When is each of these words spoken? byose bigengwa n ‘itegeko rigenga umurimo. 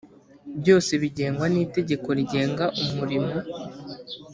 byose 0.59 0.91
bigengwa 1.01 1.45
n 1.53 1.55
‘itegeko 1.65 2.07
rigenga 2.17 2.65
umurimo. 2.83 3.35